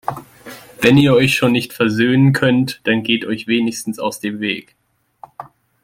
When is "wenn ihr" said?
0.81-1.13